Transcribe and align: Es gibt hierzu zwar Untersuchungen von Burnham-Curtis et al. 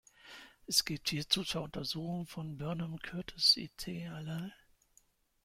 Es 0.65 0.83
gibt 0.83 1.11
hierzu 1.11 1.43
zwar 1.43 1.61
Untersuchungen 1.61 2.25
von 2.25 2.57
Burnham-Curtis 2.57 3.55
et 3.57 3.87
al. 4.11 4.51